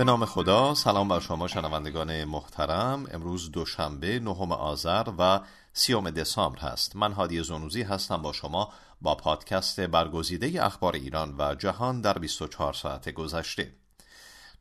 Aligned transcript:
به 0.00 0.04
نام 0.04 0.24
خدا 0.24 0.74
سلام 0.74 1.08
بر 1.08 1.20
شما 1.20 1.48
شنوندگان 1.48 2.24
محترم. 2.24 3.06
امروز 3.10 3.50
دوشنبه 3.50 4.18
نهم 4.18 4.52
آذر 4.52 5.08
و 5.18 5.40
سیوم 5.72 6.10
دسامبر 6.10 6.58
هست. 6.58 6.96
من 6.96 7.12
هادی 7.12 7.42
زونوزی 7.42 7.82
هستم 7.82 8.22
با 8.22 8.32
شما 8.32 8.72
با 9.00 9.14
پادکست 9.14 9.80
برگزیده 9.80 10.66
اخبار 10.66 10.94
ایران 10.94 11.34
و 11.38 11.54
جهان 11.54 12.00
در 12.00 12.18
24 12.18 12.72
ساعت 12.72 13.08
گذشته. 13.08 13.72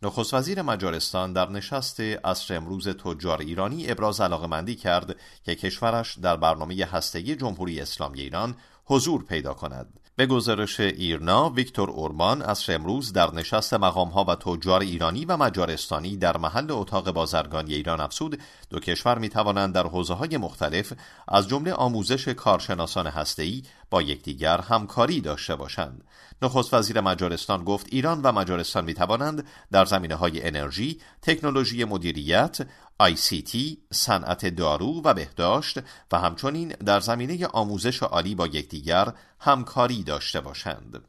نخست 0.02 0.34
وزیر 0.34 0.62
مجارستان 0.62 1.34
در 1.34 1.50
نشست 1.50 2.00
اصر 2.00 2.56
امروز 2.56 2.88
تجار 2.88 3.42
ایرانی 3.42 3.92
ابراز 3.92 4.22
علاقمندی 4.22 4.76
کرد 4.76 5.16
که 5.44 5.56
کشورش 5.56 6.18
در 6.18 6.36
برنامه 6.36 6.86
هستگی 6.86 7.36
جمهوری 7.36 7.82
اسلامی 7.82 8.22
ایران 8.22 8.56
حضور 8.86 9.26
پیدا 9.26 9.54
کند. 9.54 10.00
به 10.20 10.26
گزارش 10.26 10.80
ایرنا 10.80 11.50
ویکتور 11.50 11.90
اوربان 11.90 12.42
از 12.42 12.70
امروز 12.70 13.14
در 13.14 13.34
نشست 13.34 13.74
مقامها 13.74 14.24
و 14.24 14.36
تجار 14.36 14.82
ایرانی 14.82 15.26
و 15.26 15.38
مجارستانی 15.38 16.18
در 16.18 16.38
محل 16.38 16.72
اتاق 16.72 17.12
بازرگانی 17.12 17.74
ایران 17.74 18.02
افسود 18.02 18.40
دو 18.70 18.80
کشور 18.80 19.18
می 19.18 19.30
توانند 19.30 19.76
در 19.76 19.88
حوزه 19.88 20.14
های 20.14 20.38
مختلف 20.38 20.94
از 21.28 21.48
جمله 21.48 21.74
آموزش 21.74 22.28
کارشناسان 22.28 23.08
هسته‌ای 23.08 23.64
با 23.90 24.02
یکدیگر 24.02 24.62
همکاری 24.62 25.22
داشته 25.22 25.56
باشند 25.56 26.04
نخست 26.42 26.74
وزیر 26.74 27.02
مجارستان 27.02 27.64
گفت 27.64 27.88
ایران 27.90 28.22
و 28.22 28.32
مجارستان 28.32 28.86
می 28.86 28.94
توانند 28.94 29.48
در 29.72 29.86
زمینه 29.86 30.16
های 30.16 30.48
انرژی، 30.48 31.02
تکنولوژی 31.22 31.84
مدیریت، 31.84 32.58
ICT، 33.04 33.58
صنعت 33.94 34.46
دارو 34.46 35.02
و 35.04 35.14
بهداشت 35.14 35.80
و 36.12 36.20
همچنین 36.20 36.68
در 36.68 37.00
زمینه 37.00 37.48
آموزش 37.48 38.04
عالی 38.04 38.36
با 38.36 38.48
یکدیگر 38.48 39.14
همکاری 39.40 40.04
داشته 40.04 40.42
باشند. 40.42 41.04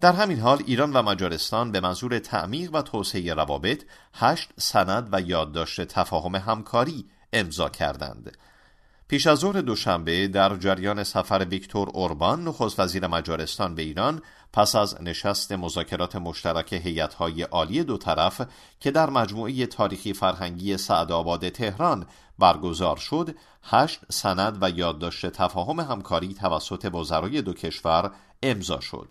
در 0.00 0.12
همین 0.12 0.40
حال 0.40 0.62
ایران 0.66 0.92
و 0.92 1.02
مجارستان 1.02 1.72
به 1.72 1.80
منظور 1.80 2.18
تعمیق 2.18 2.74
و 2.74 2.82
توسعه 2.82 3.34
روابط 3.34 3.84
هشت 4.14 4.50
سند 4.58 5.08
و 5.12 5.20
یادداشت 5.20 5.84
تفاهم 5.84 6.34
همکاری 6.34 7.06
امضا 7.32 7.68
کردند 7.68 8.36
پیش 9.08 9.26
از 9.26 9.38
ظهر 9.38 9.60
دوشنبه 9.60 10.28
در 10.28 10.56
جریان 10.56 11.04
سفر 11.04 11.46
ویکتور 11.50 11.88
اوربان 11.94 12.44
نخست 12.44 12.80
وزیر 12.80 13.06
مجارستان 13.06 13.74
به 13.74 13.82
ایران 13.82 14.22
پس 14.52 14.74
از 14.74 15.02
نشست 15.02 15.52
مذاکرات 15.52 16.16
مشترک 16.16 16.72
هیئت‌های 16.72 17.42
عالی 17.42 17.84
دو 17.84 17.98
طرف 17.98 18.46
که 18.80 18.90
در 18.90 19.10
مجموعه 19.10 19.66
تاریخی 19.66 20.12
فرهنگی 20.12 20.76
سعدآباد 20.76 21.48
تهران 21.48 22.06
برگزار 22.38 22.96
شد، 22.96 23.36
هشت 23.62 24.00
سند 24.12 24.58
و 24.60 24.70
یادداشت 24.70 25.26
تفاهم 25.26 25.80
همکاری 25.80 26.34
توسط 26.34 26.94
وزرای 26.94 27.42
دو 27.42 27.52
کشور 27.52 28.10
امضا 28.42 28.80
شد. 28.80 29.08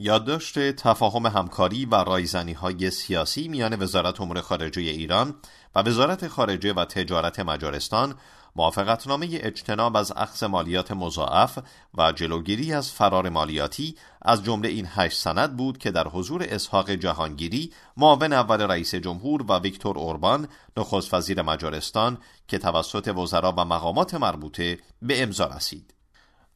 یادداشت 0.00 0.72
تفاهم 0.72 1.26
همکاری 1.26 1.84
و 1.86 1.94
رایزنی 1.94 2.52
های 2.52 2.90
سیاسی 2.90 3.48
میان 3.48 3.82
وزارت 3.82 4.20
امور 4.20 4.40
خارجه 4.40 4.82
ایران 4.82 5.34
و 5.74 5.80
وزارت 5.80 6.28
خارجه 6.28 6.72
و 6.72 6.84
تجارت 6.84 7.40
مجارستان 7.40 8.14
موافقتنامه 8.56 9.28
اجتناب 9.32 9.96
از 9.96 10.12
اخذ 10.16 10.44
مالیات 10.44 10.92
مضاعف 10.92 11.58
و 11.94 12.12
جلوگیری 12.12 12.72
از 12.72 12.92
فرار 12.92 13.28
مالیاتی 13.28 13.94
از 14.22 14.44
جمله 14.44 14.68
این 14.68 14.88
هشت 14.90 15.18
سند 15.18 15.56
بود 15.56 15.78
که 15.78 15.90
در 15.90 16.08
حضور 16.08 16.46
اسحاق 16.48 16.90
جهانگیری 16.90 17.72
معاون 17.96 18.32
اول 18.32 18.60
رئیس 18.60 18.94
جمهور 18.94 19.42
و 19.42 19.58
ویکتور 19.58 19.98
اوربان 19.98 20.48
نخست 20.76 21.14
وزیر 21.14 21.42
مجارستان 21.42 22.18
که 22.48 22.58
توسط 22.58 23.08
وزرا 23.16 23.52
و 23.52 23.64
مقامات 23.64 24.14
مربوطه 24.14 24.78
به 25.02 25.22
امضا 25.22 25.46
رسید. 25.46 25.97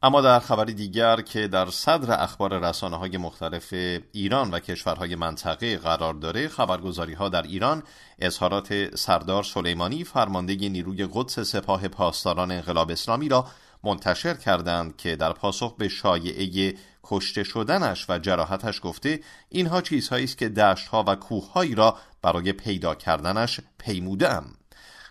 اما 0.05 0.21
در 0.21 0.39
خبری 0.39 0.73
دیگر 0.73 1.21
که 1.21 1.47
در 1.47 1.69
صدر 1.69 2.23
اخبار 2.23 2.59
رسانه 2.59 2.97
های 2.97 3.17
مختلف 3.17 3.73
ایران 4.11 4.51
و 4.51 4.59
کشورهای 4.59 5.15
منطقه 5.15 5.77
قرار 5.77 6.13
داره 6.13 6.47
خبرگزاری 6.47 7.13
ها 7.13 7.29
در 7.29 7.41
ایران 7.41 7.83
اظهارات 8.19 8.95
سردار 8.95 9.43
سلیمانی 9.43 10.03
فرمانده 10.03 10.55
نیروی 10.69 11.07
قدس 11.13 11.39
سپاه 11.39 11.87
پاسداران 11.87 12.51
انقلاب 12.51 12.91
اسلامی 12.91 13.29
را 13.29 13.47
منتشر 13.83 14.33
کردند 14.33 14.97
که 14.97 15.15
در 15.15 15.33
پاسخ 15.33 15.75
به 15.75 15.87
شایعه 15.87 16.73
کشته 17.03 17.43
شدنش 17.43 18.05
و 18.09 18.19
جراحتش 18.19 18.79
گفته 18.83 19.19
اینها 19.49 19.81
چیزهایی 19.81 20.23
است 20.23 20.37
که 20.37 20.49
دشتها 20.49 21.03
و 21.07 21.15
کوههایی 21.15 21.75
را 21.75 21.97
برای 22.21 22.53
پیدا 22.53 22.95
کردنش 22.95 23.59
پیمودم 23.77 24.45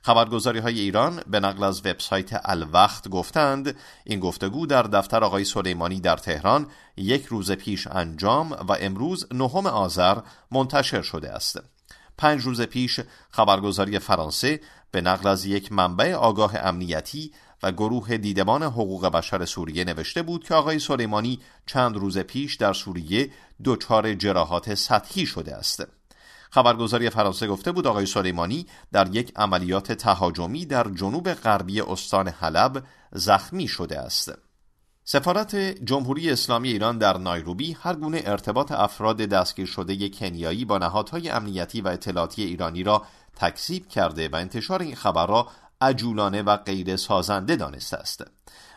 خبرگزاری 0.02 0.58
های 0.58 0.80
ایران 0.80 1.22
به 1.26 1.40
نقل 1.40 1.64
از 1.64 1.86
وبسایت 1.86 2.40
الوقت 2.44 3.08
گفتند 3.08 3.76
این 4.04 4.20
گفتگو 4.20 4.66
در 4.66 4.82
دفتر 4.82 5.24
آقای 5.24 5.44
سلیمانی 5.44 6.00
در 6.00 6.16
تهران 6.16 6.66
یک 6.96 7.26
روز 7.26 7.52
پیش 7.52 7.86
انجام 7.86 8.52
و 8.52 8.76
امروز 8.80 9.26
نهم 9.32 9.66
آذر 9.66 10.18
منتشر 10.50 11.02
شده 11.02 11.30
است 11.30 11.60
پنج 12.18 12.42
روز 12.42 12.60
پیش 12.60 13.00
خبرگزاری 13.30 13.98
فرانسه 13.98 14.60
به 14.90 15.00
نقل 15.00 15.28
از 15.28 15.44
یک 15.46 15.72
منبع 15.72 16.14
آگاه 16.14 16.56
امنیتی 16.56 17.32
و 17.62 17.72
گروه 17.72 18.16
دیدبان 18.16 18.62
حقوق 18.62 19.06
بشر 19.06 19.44
سوریه 19.44 19.84
نوشته 19.84 20.22
بود 20.22 20.44
که 20.44 20.54
آقای 20.54 20.78
سلیمانی 20.78 21.40
چند 21.66 21.96
روز 21.96 22.18
پیش 22.18 22.56
در 22.56 22.72
سوریه 22.72 23.30
دچار 23.64 24.14
جراحات 24.14 24.74
سطحی 24.74 25.26
شده 25.26 25.54
است. 25.54 25.86
خبرگزاری 26.54 27.10
فرانسه 27.10 27.46
گفته 27.46 27.72
بود 27.72 27.86
آقای 27.86 28.06
سلیمانی 28.06 28.66
در 28.92 29.14
یک 29.14 29.32
عملیات 29.36 29.92
تهاجمی 29.92 30.66
در 30.66 30.84
جنوب 30.84 31.32
غربی 31.32 31.80
استان 31.80 32.28
حلب 32.28 32.82
زخمی 33.12 33.68
شده 33.68 33.98
است. 33.98 34.32
سفارت 35.04 35.56
جمهوری 35.56 36.30
اسلامی 36.30 36.68
ایران 36.68 36.98
در 36.98 37.18
نایروبی 37.18 37.76
هر 37.80 37.94
گونه 37.94 38.22
ارتباط 38.24 38.72
افراد 38.72 39.16
دستگیر 39.16 39.66
شده 39.66 40.08
کنیایی 40.08 40.64
با 40.64 40.78
نهادهای 40.78 41.28
امنیتی 41.28 41.80
و 41.80 41.88
اطلاعاتی 41.88 42.42
ایرانی 42.42 42.82
را 42.82 43.02
تکذیب 43.36 43.88
کرده 43.88 44.28
و 44.28 44.36
انتشار 44.36 44.82
این 44.82 44.94
خبر 44.94 45.26
را 45.26 45.48
عجولانه 45.82 46.42
و 46.42 46.56
غیر 46.56 46.96
سازنده 46.96 47.56
دانسته 47.56 47.96
است. 47.96 48.24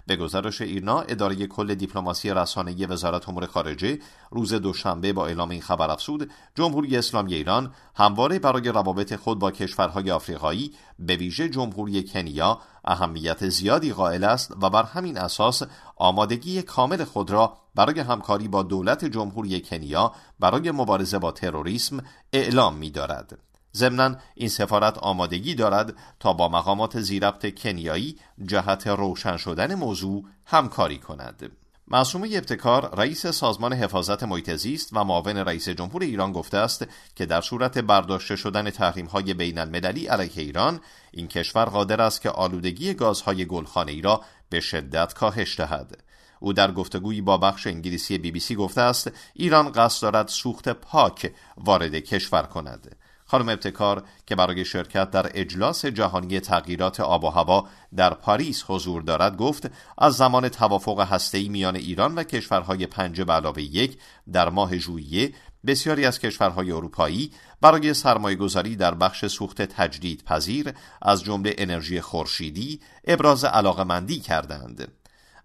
به 0.08 0.16
گزارش 0.16 0.62
ایرنا 0.62 1.02
اداره 1.02 1.48
کل 1.48 1.76
دیپلماسی 1.76 2.30
رسانه‌ای 2.30 2.86
وزارت 2.86 3.30
امور 3.30 3.46
خارجه 3.46 4.00
روز 4.32 4.54
دوشنبه 4.54 5.14
با 5.14 5.28
اعلام 5.28 5.50
این 5.50 5.62
خبر 5.62 5.92
افزود 5.92 6.32
جمهوری 6.56 6.98
اسلامی 6.98 7.34
ایران 7.34 7.74
همواره 7.96 8.40
برای 8.40 8.70
روابط 8.70 9.16
خود 9.16 9.40
با 9.40 9.52
کشورهای 9.52 10.12
آفریقایی 10.12 10.74
به 11.00 11.16
ویژه 11.16 11.50
جمهوری 11.50 12.04
کنیا 12.04 12.60
اهمیت 12.86 13.50
زیادی 13.50 13.94
قائل 13.94 14.24
است 14.24 14.52
و 14.62 14.70
بر 14.70 14.84
همین 14.84 15.18
اساس 15.18 15.64
آمادگی 15.96 16.62
کامل 16.62 17.04
خود 17.04 17.32
را 17.32 17.58
برای 17.76 18.00
همکاری 18.00 18.48
با 18.48 18.64
دولت 18.64 19.06
جمهوری 19.06 19.62
کنیا 19.62 20.12
برای 20.40 20.72
مبارزه 20.72 21.20
با 21.20 21.32
تروریسم 21.32 22.04
اعلام 22.34 22.76
می 22.76 22.90
دارد. 22.90 23.38
ضمنا 23.76 24.16
این 24.36 24.50
سفارت 24.50 24.98
آمادگی 24.98 25.56
دارد 25.56 25.94
تا 26.20 26.34
با 26.34 26.50
مقامات 26.50 27.00
زیربط 27.00 27.56
کنیایی 27.56 28.20
جهت 28.46 28.88
روشن 28.88 29.38
شدن 29.38 29.76
موضوع 29.76 30.24
همکاری 30.46 30.98
کند. 30.98 31.52
معصومه 31.88 32.30
ابتکار 32.34 32.96
رئیس 32.96 33.28
سازمان 33.28 33.74
حفاظت 33.74 34.24
محیط 34.24 34.56
زیست 34.56 34.90
و 34.94 35.04
معاون 35.04 35.38
رئیس 35.38 35.70
جمهور 35.70 36.04
ایران 36.04 36.32
گفته 36.32 36.58
است 36.58 36.88
که 37.16 37.26
در 37.26 37.42
صورت 37.42 37.78
برداشته 37.78 38.36
شدن 38.36 38.70
تحریم 38.70 39.06
های 39.06 39.34
بین 39.34 39.58
المللی 39.58 40.08
علیه 40.08 40.32
ایران 40.36 40.80
این 41.12 41.28
کشور 41.28 41.66
قادر 41.66 42.02
است 42.02 42.22
که 42.22 42.30
آلودگی 42.30 42.94
گازهای 42.94 43.46
گلخانه 43.46 43.92
ای 43.92 44.02
را 44.02 44.22
به 44.50 44.60
شدت 44.60 45.14
کاهش 45.14 45.60
دهد. 45.60 46.04
او 46.40 46.54
در 46.54 46.72
گفتگویی 46.72 47.22
با 47.22 47.38
بخش 47.38 47.68
انگلیسی 47.68 48.18
بی 48.18 48.32
بی 48.32 48.40
سی 48.40 48.56
گفته 48.56 48.82
است 48.82 49.12
ایران 49.34 49.72
قصد 49.72 50.02
دارد 50.02 50.28
سوخت 50.28 50.70
پاک 50.70 51.34
وارد 51.58 51.96
کشور 51.96 52.44
کند. 52.44 52.96
خانم 53.36 53.50
ابتکار 53.50 54.04
که 54.26 54.36
برای 54.36 54.66
شرکت 54.66 55.12
در 55.12 55.32
اجلاس 55.34 55.86
جهانی 55.86 56.40
تغییرات 56.40 57.00
آب 57.00 57.24
و 57.24 57.30
هوا 57.30 57.68
در 57.96 58.14
پاریس 58.14 58.64
حضور 58.68 59.02
دارد 59.02 59.38
گفت 59.38 59.72
از 59.98 60.14
زمان 60.14 60.50
توافق 60.50 61.00
هسته‌ای 61.00 61.50
میان 61.50 61.76
ایران 61.76 62.16
و 62.16 62.24
کشورهای 62.24 62.86
پنج 62.86 63.22
به 63.22 63.34
علاوه 63.34 63.62
یک 63.62 63.98
در 64.34 64.50
ماه 64.50 64.78
ژوئیه 64.78 65.34
بسیاری 65.68 66.06
از 66.06 66.20
کشورهای 66.20 66.72
اروپایی 66.72 67.32
برای 67.62 67.94
سرمایه 67.94 68.36
گذاری 68.36 68.76
در 68.76 68.94
بخش 68.94 69.26
سوخت 69.26 69.62
تجدید 69.62 70.24
پذیر 70.24 70.74
از 71.02 71.24
جمله 71.24 71.56
انرژی 71.58 72.02
خورشیدی 72.02 72.80
ابراز 73.08 73.44
علاقمندی 73.44 74.20
کردند. 74.20 74.92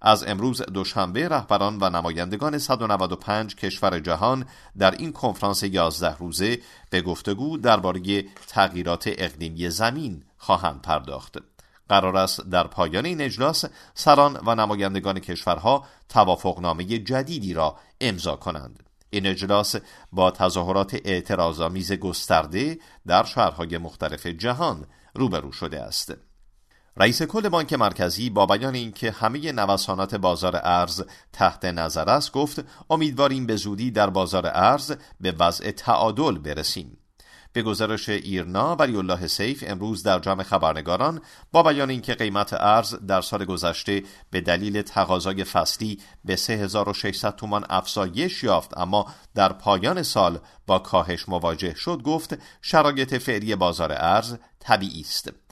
از 0.01 0.25
امروز 0.25 0.63
دوشنبه 0.63 1.29
رهبران 1.29 1.79
و 1.81 1.91
نمایندگان 1.91 2.59
195 2.59 3.55
کشور 3.55 4.01
جهان 4.01 4.45
در 4.79 4.91
این 4.91 5.13
کنفرانس 5.13 5.63
11 5.63 6.17
روزه 6.17 6.59
به 6.91 7.03
گفتگو 7.03 7.57
درباره 7.57 8.23
تغییرات 8.47 9.11
اقلیمی 9.19 9.71
زمین 9.71 10.25
خواهند 10.39 10.83
پرداخت. 10.83 11.39
قرار 11.89 12.17
است 12.17 12.41
در 12.41 12.67
پایان 12.67 13.05
این 13.05 13.21
اجلاس 13.21 13.65
سران 13.95 14.41
و 14.47 14.55
نمایندگان 14.55 15.19
کشورها 15.19 15.85
توافقنامه 16.09 16.85
جدیدی 16.85 17.55
را 17.55 17.77
امضا 18.01 18.37
کنند. 18.37 18.83
این 19.11 19.27
اجلاس 19.27 19.77
با 20.13 20.31
تظاهرات 20.31 21.01
اعتراضآمیز 21.05 21.93
گسترده 21.93 22.79
در 23.07 23.25
شهرهای 23.25 23.79
مختلف 23.79 24.27
جهان 24.27 24.87
روبرو 25.15 25.53
شده 25.53 25.81
است. 25.81 26.15
رئیس 26.97 27.23
کل 27.23 27.49
بانک 27.49 27.73
مرکزی 27.73 28.31
با 28.31 28.47
بیان 28.47 28.75
اینکه 28.75 29.11
همه 29.11 29.53
نوسانات 29.53 30.15
بازار 30.15 30.61
ارز 30.63 31.03
تحت 31.33 31.65
نظر 31.65 32.11
است 32.11 32.33
گفت 32.33 32.65
امیدواریم 32.91 33.47
به 33.47 33.57
زودی 33.57 33.91
در 33.91 34.11
بازار 34.11 34.47
ارز 34.47 34.93
به 35.21 35.33
وضع 35.39 35.71
تعادل 35.71 36.39
برسیم. 36.39 36.97
به 37.53 37.63
گزارش 37.63 38.09
ایرنا 38.09 38.77
ولی 38.77 38.97
الله 38.97 39.27
سیف 39.27 39.65
امروز 39.67 40.03
در 40.03 40.19
جمع 40.19 40.43
خبرنگاران 40.43 41.21
با 41.53 41.63
بیان 41.63 41.91
اینکه 41.91 42.15
قیمت 42.15 42.53
ارز 42.53 42.95
در 42.95 43.21
سال 43.21 43.45
گذشته 43.45 44.03
به 44.31 44.41
دلیل 44.41 44.83
تقاضای 44.83 45.45
فصلی 45.45 45.99
به 46.25 46.37
3600 46.37 47.37
تومان 47.37 47.65
افزایش 47.71 48.45
یافت 48.45 48.79
اما 48.79 49.07
در 49.35 49.53
پایان 49.53 50.03
سال 50.03 50.39
با 50.67 50.79
کاهش 50.79 51.29
مواجه 51.29 51.75
شد 51.75 52.03
گفت 52.03 52.39
شرایط 52.63 53.15
فعلی 53.15 53.57
بازار 53.57 53.93
ارز 53.93 54.37
طبیعی 54.61 55.01
است. 55.01 55.50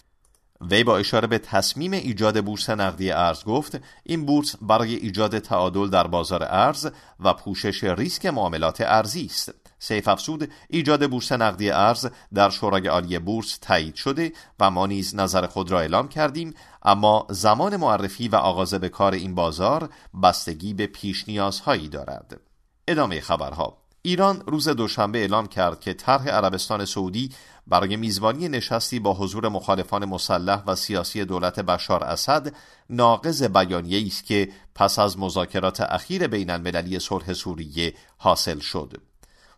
وی 0.60 0.84
با 0.84 0.98
اشاره 0.98 1.26
به 1.26 1.38
تصمیم 1.38 1.92
ایجاد 1.92 2.44
بورس 2.44 2.70
نقدی 2.70 3.10
ارز 3.10 3.44
گفت 3.44 3.80
این 4.02 4.26
بورس 4.26 4.56
برای 4.62 4.94
ایجاد 4.94 5.38
تعادل 5.38 5.88
در 5.88 6.06
بازار 6.06 6.42
ارز 6.44 6.90
و 7.20 7.34
پوشش 7.34 7.84
ریسک 7.84 8.26
معاملات 8.26 8.80
ارزی 8.80 9.24
است. 9.24 9.54
سیف 9.78 10.08
افسود 10.08 10.50
ایجاد 10.68 11.10
بورس 11.10 11.32
نقدی 11.32 11.70
ارز 11.70 12.06
در 12.34 12.50
شورای 12.50 12.86
عالی 12.86 13.18
بورس 13.18 13.58
تایید 13.58 13.94
شده 13.94 14.32
و 14.60 14.70
ما 14.70 14.86
نیز 14.86 15.14
نظر 15.14 15.46
خود 15.46 15.70
را 15.70 15.80
اعلام 15.80 16.08
کردیم 16.08 16.54
اما 16.82 17.26
زمان 17.30 17.76
معرفی 17.76 18.28
و 18.28 18.36
آغاز 18.36 18.74
به 18.74 18.88
کار 18.88 19.12
این 19.12 19.34
بازار 19.34 19.88
بستگی 20.22 20.74
به 20.74 20.86
پیش 20.86 21.28
نیازهایی 21.28 21.88
دارد. 21.88 22.40
ادامه 22.88 23.20
خبرها 23.20 23.87
ایران 24.02 24.42
روز 24.46 24.68
دوشنبه 24.68 25.18
اعلام 25.18 25.46
کرد 25.46 25.80
که 25.80 25.94
طرح 25.94 26.28
عربستان 26.28 26.84
سعودی 26.84 27.30
برای 27.66 27.96
میزبانی 27.96 28.48
نشستی 28.48 28.98
با 28.98 29.14
حضور 29.14 29.48
مخالفان 29.48 30.04
مسلح 30.04 30.62
و 30.66 30.74
سیاسی 30.74 31.24
دولت 31.24 31.60
بشار 31.60 32.04
اسد 32.04 32.54
ناقض 32.90 33.42
بیانیه 33.42 34.06
است 34.06 34.24
که 34.24 34.48
پس 34.74 34.98
از 34.98 35.18
مذاکرات 35.18 35.80
اخیر 35.80 36.26
بین 36.26 36.50
المللی 36.50 36.98
صلح 36.98 37.32
سوریه 37.32 37.94
حاصل 38.16 38.58
شد. 38.58 38.92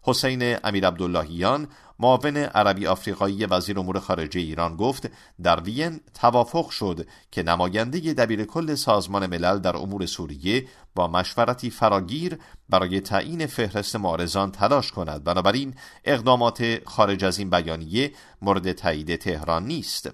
حسین 0.02 0.56
امیر 0.64 0.86
عبداللهیان 0.86 1.68
معاون 2.00 2.36
عربی 2.36 2.86
آفریقایی 2.86 3.44
وزیر 3.44 3.78
امور 3.78 3.98
خارجه 3.98 4.40
ایران 4.40 4.76
گفت 4.76 5.10
در 5.42 5.60
وین 5.60 6.00
توافق 6.14 6.70
شد 6.70 7.06
که 7.30 7.42
نماینده 7.42 7.98
دبیر 8.14 8.44
کل 8.44 8.74
سازمان 8.74 9.26
ملل 9.26 9.58
در 9.58 9.76
امور 9.76 10.06
سوریه 10.06 10.66
با 10.94 11.08
مشورتی 11.08 11.70
فراگیر 11.70 12.38
برای 12.68 13.00
تعیین 13.00 13.46
فهرست 13.46 13.96
معارضان 13.96 14.52
تلاش 14.52 14.92
کند 14.92 15.24
بنابراین 15.24 15.74
اقدامات 16.04 16.88
خارج 16.88 17.24
از 17.24 17.38
این 17.38 17.50
بیانیه 17.50 18.12
مورد 18.42 18.72
تایید 18.72 19.16
تهران 19.16 19.66
نیست 19.66 20.10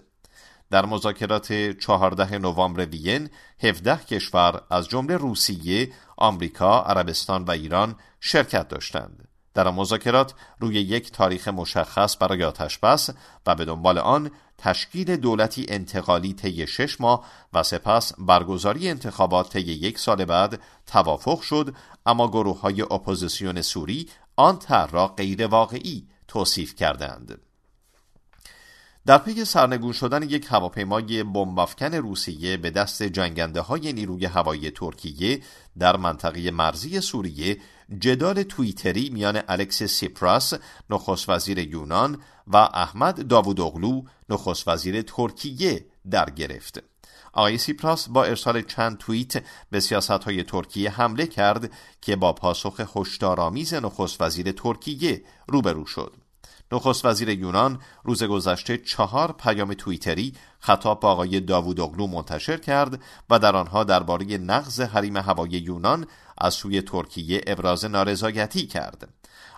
در 0.70 0.86
مذاکرات 0.86 1.52
14 1.52 2.38
نوامبر 2.38 2.86
وین 2.86 3.30
17 3.62 3.96
کشور 3.96 4.62
از 4.70 4.88
جمله 4.88 5.16
روسیه، 5.16 5.92
آمریکا، 6.16 6.82
عربستان 6.82 7.44
و 7.44 7.50
ایران 7.50 7.96
شرکت 8.20 8.68
داشتند. 8.68 9.25
در 9.56 9.70
مذاکرات 9.70 10.34
روی 10.60 10.74
یک 10.74 11.12
تاریخ 11.12 11.48
مشخص 11.48 12.16
برای 12.20 12.44
آتش 12.44 12.78
بس 12.78 13.10
و 13.46 13.54
به 13.54 13.64
دنبال 13.64 13.98
آن 13.98 14.30
تشکیل 14.58 15.16
دولتی 15.16 15.66
انتقالی 15.68 16.32
طی 16.32 16.66
شش 16.66 17.00
ماه 17.00 17.24
و 17.52 17.62
سپس 17.62 18.12
برگزاری 18.18 18.88
انتخابات 18.88 19.52
طی 19.52 19.60
یک 19.60 19.98
سال 19.98 20.24
بعد 20.24 20.60
توافق 20.86 21.40
شد 21.40 21.74
اما 22.06 22.28
گروه 22.28 22.60
های 22.60 22.82
اپوزیسیون 22.82 23.62
سوری 23.62 24.08
آن 24.36 24.58
طرح 24.58 24.90
را 24.90 25.08
غیر 25.08 25.46
واقعی 25.46 26.06
توصیف 26.28 26.74
کردند. 26.74 27.40
در 29.06 29.18
پی 29.18 29.44
سرنگون 29.44 29.92
شدن 29.92 30.22
یک 30.22 30.46
هواپیمای 30.50 31.22
بمبافکن 31.22 31.94
روسیه 31.94 32.56
به 32.56 32.70
دست 32.70 33.02
جنگنده 33.02 33.60
های 33.60 33.92
نیروی 33.92 34.24
هوایی 34.24 34.70
ترکیه 34.70 35.40
در 35.78 35.96
منطقه 35.96 36.50
مرزی 36.50 37.00
سوریه 37.00 37.58
جدال 37.98 38.42
تویتری 38.42 39.10
میان 39.10 39.42
الکس 39.48 39.82
سیپراس 39.82 40.54
نخست 40.90 41.28
وزیر 41.28 41.58
یونان 41.58 42.22
و 42.46 42.56
احمد 42.56 43.28
داوودوغلو 43.28 44.02
نخست 44.28 44.68
وزیر 44.68 45.02
ترکیه 45.02 45.86
در 46.10 46.30
گرفت. 46.30 46.82
آقای 47.32 47.58
سیپراس 47.58 48.08
با 48.08 48.24
ارسال 48.24 48.62
چند 48.62 48.98
توییت 48.98 49.44
به 49.70 49.80
سیاست 49.80 50.10
های 50.10 50.42
ترکیه 50.42 50.90
حمله 50.90 51.26
کرد 51.26 51.72
که 52.00 52.16
با 52.16 52.32
پاسخ 52.32 52.80
هشدارآمیز 52.96 53.74
نخست 53.74 54.20
وزیر 54.20 54.52
ترکیه 54.52 55.24
روبرو 55.48 55.86
شد. 55.86 56.25
نخست 56.72 57.04
وزیر 57.04 57.28
یونان 57.28 57.80
روز 58.04 58.22
گذشته 58.22 58.78
چهار 58.78 59.32
پیام 59.32 59.74
توییتری 59.74 60.32
خطاب 60.58 61.00
به 61.00 61.06
آقای 61.06 61.40
داوود 61.40 61.80
اغلو 61.80 62.06
منتشر 62.06 62.56
کرد 62.56 63.00
و 63.30 63.38
در 63.38 63.56
آنها 63.56 63.84
درباره 63.84 64.38
نقض 64.38 64.80
حریم 64.80 65.16
هوایی 65.16 65.52
یونان 65.52 66.06
از 66.38 66.54
سوی 66.54 66.82
ترکیه 66.82 67.40
ابراز 67.46 67.84
نارضایتی 67.84 68.66
کرد. 68.66 69.08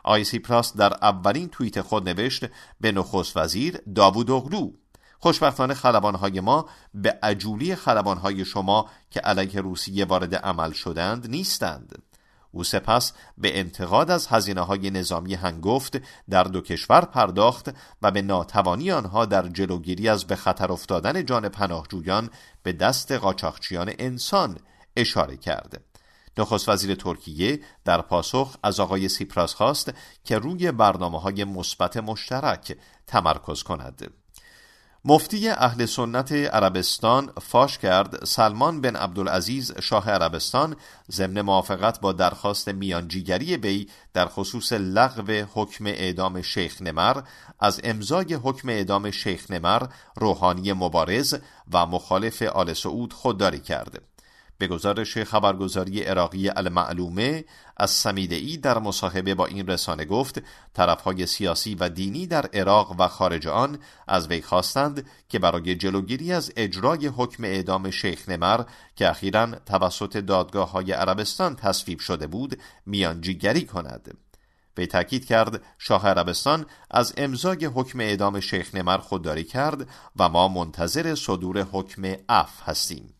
آقای 0.04 0.24
سیپراس 0.24 0.76
در 0.76 0.92
اولین 1.02 1.48
توییت 1.48 1.80
خود 1.80 2.08
نوشت 2.08 2.44
به 2.80 2.92
نخست 2.92 3.36
وزیر 3.36 3.78
داوود 3.94 4.30
اغلو 4.30 4.72
خوشبختانه 5.18 5.74
خلبانهای 5.74 6.40
ما 6.40 6.68
به 6.94 7.18
عجولی 7.22 7.74
خلبانهای 7.74 8.44
شما 8.44 8.90
که 9.10 9.20
علیه 9.20 9.60
روسیه 9.60 10.04
وارد 10.04 10.34
عمل 10.34 10.72
شدند 10.72 11.30
نیستند 11.30 12.02
او 12.50 12.64
سپس 12.64 13.12
به 13.38 13.58
انتقاد 13.58 14.10
از 14.10 14.26
هزینه 14.26 14.60
های 14.60 14.90
نظامی 14.90 15.34
هنگفت 15.34 16.00
در 16.30 16.44
دو 16.44 16.60
کشور 16.60 17.00
پرداخت 17.00 17.70
و 18.02 18.10
به 18.10 18.22
ناتوانی 18.22 18.90
آنها 18.92 19.26
در 19.26 19.48
جلوگیری 19.48 20.08
از 20.08 20.24
به 20.24 20.36
خطر 20.36 20.72
افتادن 20.72 21.24
جان 21.24 21.48
پناهجویان 21.48 22.30
به 22.62 22.72
دست 22.72 23.12
قاچاقچیان 23.12 23.92
انسان 23.98 24.58
اشاره 24.96 25.36
کرد. 25.36 25.84
نخست 26.38 26.68
وزیر 26.68 26.94
ترکیه 26.94 27.60
در 27.84 28.02
پاسخ 28.02 28.56
از 28.62 28.80
آقای 28.80 29.08
سیپراس 29.08 29.54
خواست 29.54 29.92
که 30.24 30.38
روی 30.38 30.72
برنامه 30.72 31.20
های 31.20 31.44
مثبت 31.44 31.96
مشترک 31.96 32.76
تمرکز 33.06 33.62
کند. 33.62 34.10
مفتی 35.04 35.48
اهل 35.48 35.86
سنت 35.86 36.32
عربستان 36.32 37.30
فاش 37.42 37.78
کرد 37.78 38.24
سلمان 38.24 38.80
بن 38.80 38.96
عبدالعزیز 38.96 39.72
شاه 39.80 40.10
عربستان 40.10 40.76
ضمن 41.12 41.40
موافقت 41.40 42.00
با 42.00 42.12
درخواست 42.12 42.68
میانجیگری 42.68 43.56
بی 43.56 43.88
در 44.14 44.26
خصوص 44.26 44.72
لغو 44.72 45.46
حکم 45.54 45.86
اعدام 45.86 46.42
شیخ 46.42 46.82
نمر 46.82 47.22
از 47.60 47.80
امضای 47.84 48.34
حکم 48.34 48.68
اعدام 48.68 49.10
شیخ 49.10 49.50
نمر 49.50 49.82
روحانی 50.16 50.72
مبارز 50.72 51.34
و 51.72 51.86
مخالف 51.86 52.42
آل 52.42 52.72
سعود 52.72 53.12
خودداری 53.12 53.60
کرده 53.60 54.00
به 54.58 54.66
گزارش 54.66 55.18
خبرگزاری 55.18 56.02
عراقی 56.02 56.48
المعلومه 56.48 57.44
از 57.76 57.90
سمیدهی 57.90 58.56
در 58.56 58.78
مصاحبه 58.78 59.34
با 59.34 59.46
این 59.46 59.66
رسانه 59.66 60.04
گفت 60.04 60.42
طرفهای 60.74 61.26
سیاسی 61.26 61.74
و 61.74 61.88
دینی 61.88 62.26
در 62.26 62.46
عراق 62.46 62.94
و 62.98 63.08
خارج 63.08 63.46
آن 63.46 63.78
از 64.08 64.28
وی 64.28 64.42
خواستند 64.42 65.06
که 65.28 65.38
برای 65.38 65.74
جلوگیری 65.74 66.32
از 66.32 66.52
اجرای 66.56 67.06
حکم 67.06 67.44
اعدام 67.44 67.90
شیخ 67.90 68.28
نمر 68.28 68.64
که 68.96 69.10
اخیرا 69.10 69.46
توسط 69.46 70.16
دادگاه 70.16 70.70
های 70.70 70.92
عربستان 70.92 71.56
تصویب 71.56 71.98
شده 71.98 72.26
بود 72.26 72.58
میانجیگری 72.86 73.66
کند. 73.66 74.18
وی 74.76 74.86
تاکید 74.86 75.26
کرد 75.26 75.62
شاه 75.78 76.08
عربستان 76.08 76.66
از 76.90 77.14
امضای 77.16 77.64
حکم 77.64 78.00
اعدام 78.00 78.40
شیخ 78.40 78.74
نمر 78.74 78.98
خودداری 78.98 79.44
کرد 79.44 79.88
و 80.16 80.28
ما 80.28 80.48
منتظر 80.48 81.14
صدور 81.14 81.62
حکم 81.62 82.14
اف 82.28 82.62
هستیم. 82.62 83.17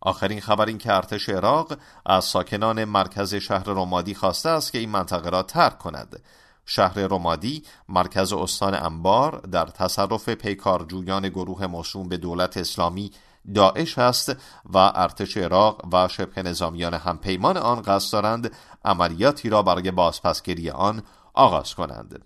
آخرین 0.00 0.40
خبر 0.40 0.66
این 0.66 0.78
که 0.78 0.92
ارتش 0.92 1.28
عراق 1.28 1.78
از 2.06 2.24
ساکنان 2.24 2.84
مرکز 2.84 3.34
شهر 3.34 3.64
رمادی 3.66 4.14
خواسته 4.14 4.48
است 4.48 4.72
که 4.72 4.78
این 4.78 4.90
منطقه 4.90 5.30
را 5.30 5.42
ترک 5.42 5.78
کند. 5.78 6.22
شهر 6.66 6.98
رمادی 6.98 7.62
مرکز 7.88 8.32
استان 8.32 8.74
انبار 8.74 9.40
در 9.52 9.64
تصرف 9.64 10.28
پیکارجویان 10.28 11.28
گروه 11.28 11.66
موسوم 11.66 12.08
به 12.08 12.16
دولت 12.16 12.56
اسلامی 12.56 13.10
داعش 13.54 13.98
است 13.98 14.36
و 14.72 14.78
ارتش 14.78 15.36
عراق 15.36 15.94
و 15.94 16.08
شبه 16.08 16.42
نظامیان 16.42 16.94
همپیمان 16.94 17.56
آن 17.56 17.82
قصد 17.82 18.12
دارند 18.12 18.52
عملیاتی 18.84 19.48
را 19.48 19.62
برای 19.62 19.90
بازپسگیری 19.90 20.70
آن 20.70 21.02
آغاز 21.34 21.74
کنند. 21.74 22.22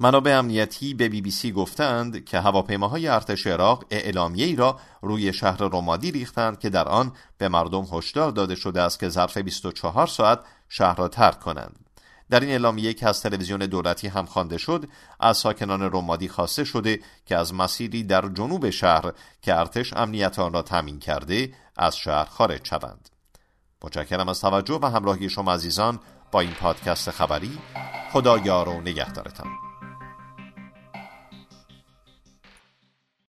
منابع 0.00 0.38
امنیتی 0.38 0.94
به 0.94 1.08
بی 1.08 1.20
بی 1.20 1.30
سی 1.30 1.52
گفتند 1.52 2.24
که 2.24 2.40
هواپیماهای 2.40 3.08
ارتش 3.08 3.46
عراق 3.46 3.84
اعلامیه‌ای 3.90 4.56
را 4.56 4.78
روی 5.02 5.32
شهر 5.32 5.58
رمادی 5.62 6.10
ریختند 6.10 6.58
که 6.58 6.70
در 6.70 6.88
آن 6.88 7.12
به 7.38 7.48
مردم 7.48 7.86
هشدار 7.92 8.30
داده 8.30 8.54
شده 8.54 8.82
است 8.82 9.00
که 9.00 9.08
ظرف 9.08 9.36
24 9.36 10.06
ساعت 10.06 10.40
شهر 10.68 10.96
را 10.96 11.08
ترک 11.08 11.40
کنند. 11.40 11.84
در 12.30 12.40
این 12.40 12.50
اعلامیه 12.50 12.92
که 12.92 13.08
از 13.08 13.22
تلویزیون 13.22 13.60
دولتی 13.60 14.08
هم 14.08 14.26
خوانده 14.26 14.58
شد 14.58 14.88
از 15.20 15.36
ساکنان 15.36 15.82
رمادی 15.82 16.28
خواسته 16.28 16.64
شده 16.64 17.00
که 17.26 17.36
از 17.36 17.54
مسیری 17.54 18.02
در 18.02 18.28
جنوب 18.28 18.70
شهر 18.70 19.12
که 19.42 19.58
ارتش 19.58 19.92
امنیت 19.92 20.38
آن 20.38 20.52
را 20.52 20.62
تامین 20.62 20.98
کرده 20.98 21.52
از 21.76 21.96
شهر 21.96 22.24
خارج 22.24 22.66
شوند. 22.66 23.08
متشکرم 23.84 24.28
از 24.28 24.40
توجه 24.40 24.78
و 24.82 24.86
همراهی 24.86 25.30
شما 25.30 25.52
عزیزان 25.52 26.00
با 26.32 26.40
این 26.40 26.52
پادکست 26.52 27.10
خبری. 27.10 27.58
خدا 28.12 28.38
یار 28.38 28.68
و 28.68 28.80
نگهدارتان. 28.80 29.73